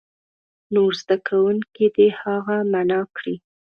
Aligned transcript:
نور 0.73 0.91
زده 1.01 1.17
کوونکي 1.27 1.85
دې 1.95 2.07
هغه 2.21 2.55
معنا 2.71 3.01
کړي. 3.15 3.35